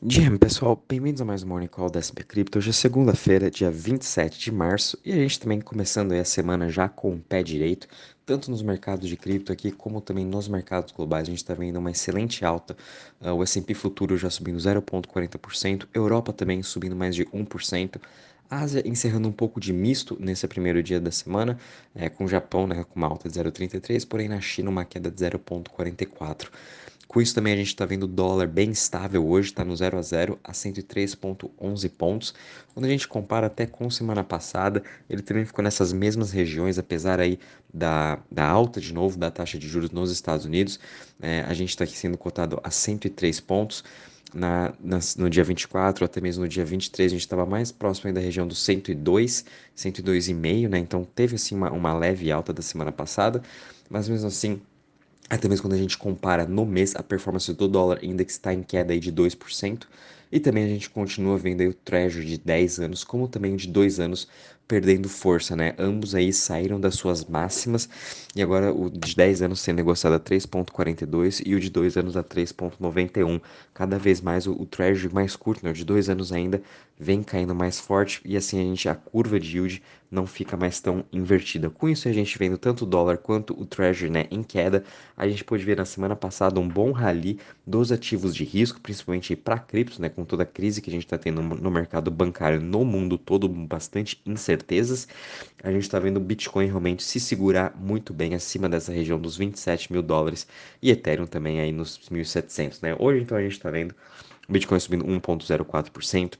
[0.00, 2.58] Dia, pessoal, bem-vindos a mais um Morning Call da SP Crypto.
[2.58, 6.88] Hoje é segunda-feira, dia 27 de março, e a gente também começando a semana já
[6.88, 7.88] com o pé direito,
[8.24, 11.26] tanto nos mercados de cripto aqui, como também nos mercados globais.
[11.26, 12.76] A gente está vendo uma excelente alta,
[13.20, 18.00] uh, o S&P Futuro já subindo 0,40%, Europa também subindo mais de 1%,
[18.48, 21.58] Ásia encerrando um pouco de misto nesse primeiro dia da semana,
[21.92, 25.10] é, com o Japão né, com uma alta de 0,33, porém na China uma queda
[25.10, 26.48] de 0,44.
[27.08, 29.96] Com isso também a gente está vendo o dólar bem estável hoje, está no 0
[29.96, 32.34] a 0 a 103,11 pontos.
[32.74, 37.18] Quando a gente compara até com semana passada, ele também ficou nessas mesmas regiões, apesar
[37.18, 37.38] aí
[37.72, 40.78] da, da alta de novo da taxa de juros nos Estados Unidos.
[41.20, 43.82] É, a gente está aqui sendo cotado a 103 pontos.
[44.34, 48.12] Na, na, no dia 24, até mesmo no dia 23, a gente estava mais próximo
[48.12, 50.78] da região dos 102, 102,5, né?
[50.78, 53.42] Então teve assim uma, uma leve alta da semana passada,
[53.88, 54.60] mas mesmo assim
[55.28, 58.62] até mesmo quando a gente compara no mês, a performance do dólar index está em
[58.62, 59.86] queda aí de 2%.
[60.30, 63.56] E também a gente continua vendo aí o Treasury de 10 anos, como também o
[63.56, 64.28] de 2 anos,
[64.66, 65.74] perdendo força, né?
[65.78, 67.88] Ambos aí saíram das suas máximas
[68.36, 72.16] e agora o de 10 anos sendo negociado a 3,42 e o de 2 anos
[72.16, 73.40] a 3,91.
[73.72, 75.70] Cada vez mais o, o Treasury mais curto, né?
[75.70, 76.62] O de 2 anos ainda
[76.98, 80.80] vem caindo mais forte e assim a gente a curva de yield não fica mais
[80.80, 81.70] tão invertida.
[81.70, 84.82] Com isso a gente vendo tanto o dólar quanto o Treasury, né, em queda,
[85.16, 89.36] a gente pôde ver na semana passada um bom rally dos ativos de risco, principalmente
[89.36, 92.60] para criptos, né, com toda a crise que a gente está tendo no mercado bancário
[92.60, 95.06] no mundo todo, bastante incertezas.
[95.62, 99.36] A gente está vendo o Bitcoin realmente se segurar muito bem acima dessa região dos
[99.36, 100.44] 27 mil dólares
[100.82, 102.96] e Ethereum também aí nos 1.700, né?
[102.98, 103.94] Hoje então a gente está vendo
[104.48, 106.34] o Bitcoin subindo 1,04%,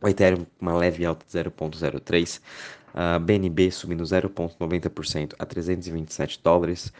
[0.00, 2.40] o Ethereum uma leve alta de 0,03%,
[2.94, 6.92] a BNB subindo 0,90% a 327 dólares,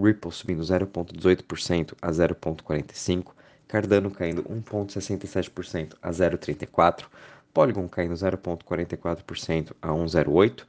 [0.00, 3.26] Ripple subindo 0,18% a 0,45%,
[3.74, 7.06] Cardano caindo 1,67% a 0,34%,
[7.52, 10.62] Polygon caindo 0,44% a 1,08%,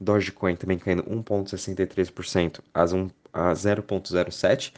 [0.00, 4.72] Dogecoin também caindo 1,63% a 0,07%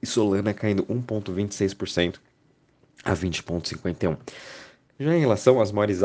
[0.00, 2.20] e Solana caindo 1,26%
[3.04, 4.16] a 20,51%.
[5.00, 6.02] Já em relação às maiores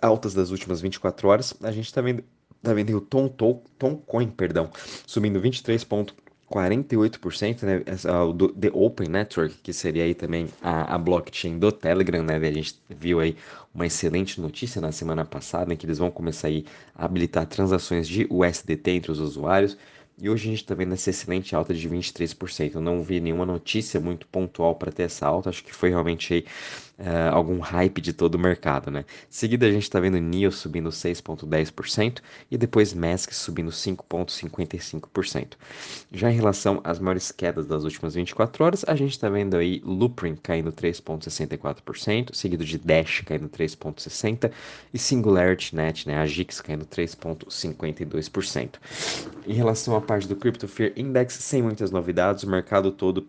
[0.00, 2.24] altas das últimas 24 horas, a gente está vendo,
[2.62, 4.70] tá vendo o Tom, Tom, Tom Coin, perdão,
[5.06, 5.42] subindo
[6.50, 7.82] 23,48%, né,
[8.34, 12.52] do The Open Network, que seria aí também a, a blockchain do Telegram, né, a
[12.52, 13.36] gente viu aí
[13.74, 16.64] uma excelente notícia na semana passada, em que eles vão começar aí
[16.94, 19.76] a habilitar transações de USDT entre os usuários,
[20.20, 22.74] e hoje a gente está vendo essa excelente alta de 23%.
[22.74, 26.34] Eu não vi nenhuma notícia muito pontual para ter essa alta, acho que foi realmente
[26.34, 26.44] aí,
[26.98, 29.04] uh, algum hype de todo o mercado, né?
[29.22, 32.20] Em seguida a gente está vendo NIO subindo 6,10%
[32.50, 35.52] e depois Mask subindo 5,55%.
[36.12, 39.80] Já em relação às maiores quedas das últimas 24 horas, a gente está vendo aí
[39.84, 44.50] Loopring caindo 3,64%, seguido de Dash caindo 3,60%
[44.92, 48.74] e Singularity Net, né, a GIX caindo 3,52%.
[49.46, 53.28] Em relação à parte do Crypto Fear Index, sem muitas novidades, o mercado todo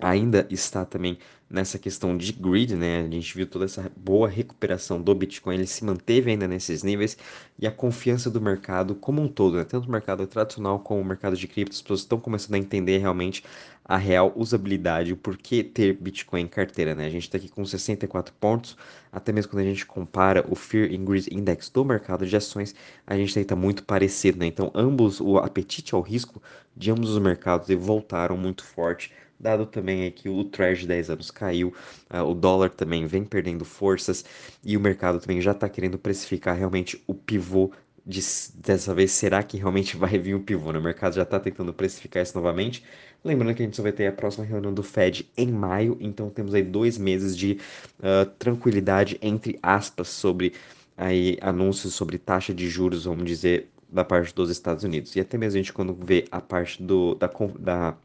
[0.00, 1.18] ainda está também
[1.48, 3.02] nessa questão de grid, né?
[3.02, 7.16] A gente viu toda essa boa recuperação do Bitcoin, ele se manteve ainda nesses níveis
[7.58, 9.64] e a confiança do mercado como um todo, né?
[9.64, 12.98] Tanto o mercado tradicional como o mercado de criptos, as pessoas estão começando a entender
[12.98, 13.44] realmente
[13.84, 17.06] a real usabilidade, o porquê ter Bitcoin em carteira, né?
[17.06, 18.76] A gente está aqui com 64 pontos,
[19.12, 22.74] até mesmo quando a gente compara o Fear and Greed Index do mercado de ações,
[23.06, 24.46] a gente está muito parecido, né?
[24.46, 26.42] Então, ambos, o apetite ao risco
[26.76, 31.30] de ambos os mercados voltaram muito forte dado também que o Treasury de 10 anos
[31.30, 31.74] caiu,
[32.10, 34.24] uh, o dólar também vem perdendo forças
[34.64, 37.70] e o mercado também já está querendo precificar realmente o pivô
[38.06, 38.20] de,
[38.54, 40.72] dessa vez, será que realmente vai vir um pivô?
[40.72, 40.78] Né?
[40.78, 42.84] O mercado já está tentando precificar isso novamente.
[43.24, 46.30] Lembrando que a gente só vai ter a próxima reunião do Fed em maio, então
[46.30, 47.58] temos aí dois meses de
[47.98, 50.52] uh, tranquilidade, entre aspas, sobre
[50.96, 55.16] aí, anúncios sobre taxa de juros, vamos dizer, da parte dos Estados Unidos.
[55.16, 57.96] E até mesmo a gente quando vê a parte do, da, da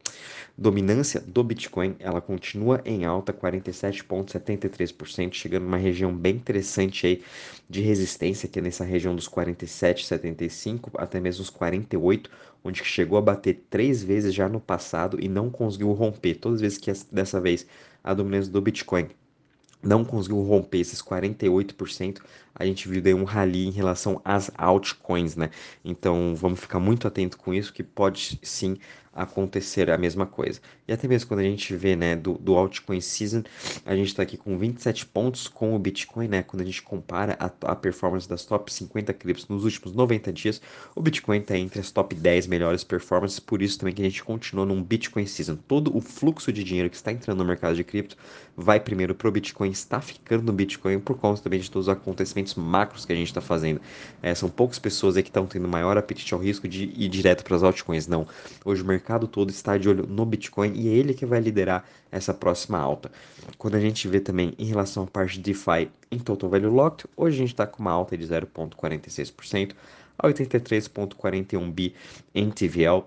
[0.57, 7.23] dominância do Bitcoin, ela continua em alta, 47,73%, chegando numa região bem interessante aí
[7.69, 12.29] de resistência, que é nessa região dos 47,75 até mesmo os 48,
[12.63, 16.35] onde chegou a bater três vezes já no passado e não conseguiu romper.
[16.35, 17.65] Todas as vezes que dessa vez
[18.03, 19.07] a dominância do Bitcoin
[19.83, 22.19] não conseguiu romper esses 48%,
[22.55, 25.49] a gente viu daí um rally em relação às altcoins, né?
[25.83, 28.77] Então vamos ficar muito atento com isso, que pode sim
[29.13, 30.61] acontecer a mesma coisa.
[30.87, 33.43] E até mesmo quando a gente vê, né, do, do altcoin season,
[33.85, 37.37] a gente está aqui com 27 pontos com o Bitcoin, né, quando a gente compara
[37.39, 40.61] a, a performance das top 50 criptos nos últimos 90 dias,
[40.95, 44.23] o Bitcoin está entre as top 10 melhores performances, por isso também que a gente
[44.23, 45.57] continua num Bitcoin season.
[45.67, 48.15] Todo o fluxo de dinheiro que está entrando no mercado de cripto
[48.55, 51.93] vai primeiro para o Bitcoin, está ficando no Bitcoin por conta também de todos os
[51.93, 53.81] acontecimentos macros que a gente está fazendo.
[54.21, 57.55] É, são poucas pessoas que estão tendo maior apetite ao risco de ir direto para
[57.55, 58.27] as altcoins, não.
[58.63, 61.85] Hoje o mercado todo está de olho no Bitcoin e é ele que vai liderar
[62.11, 63.11] essa próxima alta.
[63.57, 67.07] Quando a gente vê também em relação à parte de DeFi em Total Value Locked,
[67.15, 69.73] hoje a gente está com uma alta de 0,46%
[70.17, 71.95] a 83,41 bi
[72.33, 73.05] em TVL.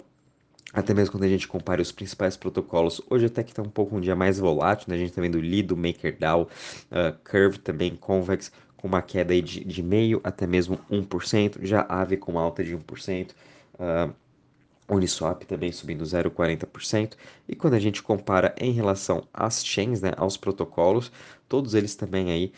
[0.72, 3.96] Até mesmo quando a gente compara os principais protocolos, hoje até que está um pouco
[3.96, 4.96] um dia mais volátil, né?
[4.96, 8.50] a gente está vendo Lido, MakerDAO, uh, Curve também, Convex,
[8.84, 13.31] com uma queda de, de meio até mesmo 1%, já Aave com alta de 1%,
[13.81, 14.12] uh,
[14.86, 17.14] Uniswap também subindo 0,40%,
[17.48, 21.10] e quando a gente compara em relação às chains, né, aos protocolos,
[21.48, 22.52] todos eles também aí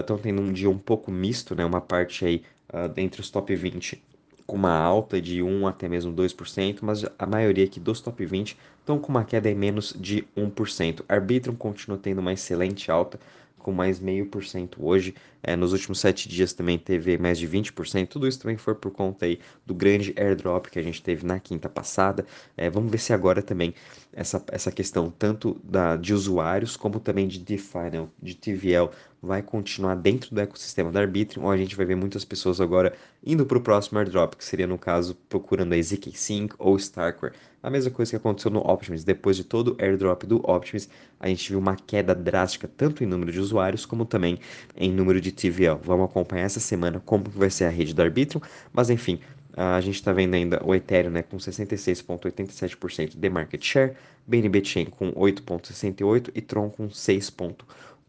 [0.00, 2.42] estão uh, tendo um dia um pouco misto, né, uma parte aí
[2.72, 4.02] uh, entre os top 20
[4.46, 8.56] com uma alta de 1 até mesmo 2%, mas a maioria aqui dos top 20
[8.78, 11.04] estão com uma queda em menos de 1%.
[11.08, 13.18] Arbitrum continua tendo uma excelente alta,
[13.66, 15.12] com mais meio por cento hoje.
[15.42, 18.06] É, nos últimos sete dias também teve mais de 20%.
[18.06, 21.40] Tudo isso também foi por conta aí do grande airdrop que a gente teve na
[21.40, 22.24] quinta passada.
[22.56, 23.74] É, vamos ver se agora também
[24.12, 28.88] essa, essa questão tanto da, de usuários como também de DeFi, né, de TVL,
[29.22, 32.94] vai continuar dentro do ecossistema da Arbitrum, ou a gente vai ver muitas pessoas agora
[33.24, 37.32] indo para o próximo airdrop, que seria no caso procurando a ZK-Sync ou Starkware.
[37.62, 41.28] A mesma coisa que aconteceu no Optimus, depois de todo o airdrop do Optimus, a
[41.28, 44.38] gente viu uma queda drástica tanto em número de usuários como também
[44.76, 45.80] em número de TVL.
[45.82, 48.40] Vamos acompanhar essa semana como vai ser a rede da Arbitrum,
[48.72, 49.18] mas enfim,
[49.56, 53.94] a gente está vendo ainda o Ethereum né, com 66,87% de market share,
[54.26, 56.88] BNB Chain com 8,68% e Tron com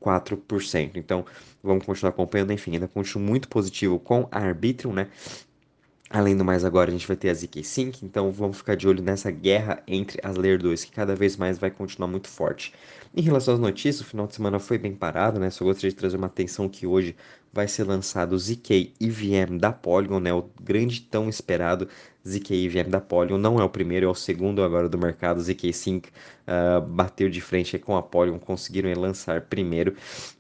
[0.02, 0.92] 6,4%.
[0.96, 1.26] Então,
[1.62, 2.54] vamos continuar acompanhando.
[2.54, 5.10] Enfim, ainda continuo muito positivo com a Arbitrum, né?
[6.10, 9.04] Além do mais, agora a gente vai ter a ZK-Sync, então vamos ficar de olho
[9.04, 12.74] nessa guerra entre as Layer 2, que cada vez mais vai continuar muito forte.
[13.14, 15.50] Em relação às notícias, o final de semana foi bem parado, né?
[15.50, 17.14] Só gostaria de trazer uma atenção que hoje
[17.52, 20.34] vai ser lançado o ZK EVM da Polygon, né?
[20.34, 21.90] O grande tão esperado
[22.26, 23.38] ZK EVM da Polygon.
[23.38, 25.42] Não é o primeiro, é o segundo agora do mercado.
[25.42, 29.94] ZK Sync uh, bateu de frente com a Polygon, conseguiram lançar primeiro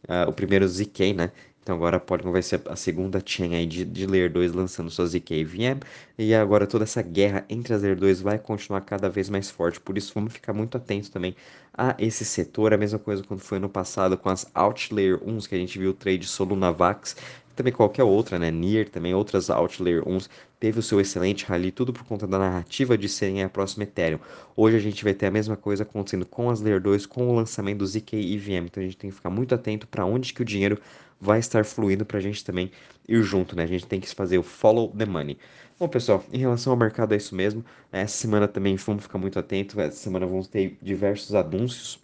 [0.08, 1.32] uh, o primeiro ZK, né?
[1.68, 4.90] Então agora a Polygon vai ser a segunda chain aí de, de Layer 2 lançando
[4.90, 5.82] sua ZK VM.
[6.18, 9.78] E agora toda essa guerra entre as Layer 2 vai continuar cada vez mais forte.
[9.78, 11.36] Por isso vamos ficar muito atentos também
[11.78, 12.74] a esse setor.
[12.74, 15.90] A mesma coisa quando foi no passado com as Outlayer 1 que a gente viu
[15.90, 17.18] o trade Solunavax
[17.54, 18.52] também qualquer outra, né?
[18.52, 20.20] Nier, também outras Outlayer 1
[20.60, 24.20] teve o seu excelente rally, tudo por conta da narrativa de serem a próxima Ethereum.
[24.56, 27.36] Hoje a gente vai ter a mesma coisa acontecendo com as Layer 2, com o
[27.36, 30.42] lançamento do ZK EVM, então a gente tem que ficar muito atento para onde que
[30.42, 30.80] o dinheiro
[31.20, 32.72] vai estar fluindo para a gente também
[33.08, 33.64] ir junto, né?
[33.64, 35.38] A gente tem que fazer o follow the money.
[35.80, 37.64] Bom, pessoal, em relação ao mercado é isso mesmo.
[37.92, 39.80] Essa semana também vamos ficar muito atento.
[39.80, 42.00] Essa semana vamos ter diversos anúncios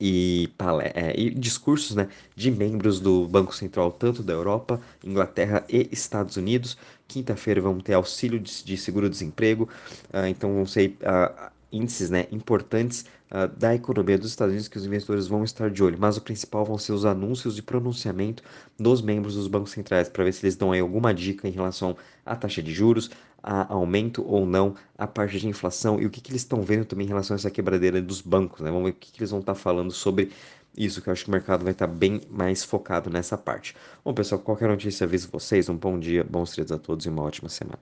[0.00, 0.48] e,
[0.94, 6.36] é, e, discursos né, de membros do Banco Central, tanto da Europa, Inglaterra e Estados
[6.36, 6.76] Unidos.
[7.06, 9.68] Quinta-feira vamos ter auxílio de, de seguro-desemprego,
[10.12, 14.78] uh, então vão ser uh, índices né, importantes uh, da economia dos Estados Unidos que
[14.78, 18.42] os investidores vão estar de olho, mas o principal vão ser os anúncios de pronunciamento
[18.78, 21.96] dos membros dos bancos centrais, para ver se eles dão aí alguma dica em relação
[22.24, 23.10] à taxa de juros,
[23.42, 26.84] a aumento ou não, a parte de inflação e o que, que eles estão vendo
[26.84, 28.60] também em relação a essa quebradeira dos bancos.
[28.60, 28.70] Né?
[28.70, 30.32] Vamos ver o que, que eles vão estar falando sobre
[30.76, 33.74] isso, que eu acho que o mercado vai estar bem mais focado nessa parte.
[34.04, 35.68] Bom, pessoal, qualquer notícia aviso vocês.
[35.68, 37.80] Um bom dia, bons trades a todos e uma ótima semana.